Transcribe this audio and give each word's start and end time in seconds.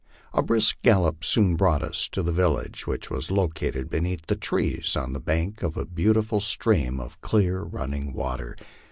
A 0.33 0.41
brisk 0.41 0.81
gallop 0.81 1.23
soon 1.23 1.55
brought 1.55 1.83
us 1.83 2.09
to 2.09 2.23
the 2.23 2.31
village, 2.31 2.87
which 2.87 3.11
was 3.11 3.29
located 3.29 3.87
beneath 3.87 4.25
the 4.25 4.35
trees 4.35 4.95
on 4.97 5.13
the 5.13 5.19
bank 5.19 5.61
of 5.61 5.77
a 5.77 5.85
beautiful 5.85 6.39
stream 6.39 6.99
of 6.99 7.21
clear 7.21 7.59
running 7.61 8.11
water. 8.13 8.55